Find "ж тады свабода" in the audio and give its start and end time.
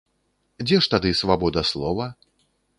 0.85-1.65